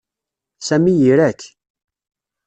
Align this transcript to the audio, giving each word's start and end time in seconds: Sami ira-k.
Sami 0.67 0.93
ira-k. 1.07 1.41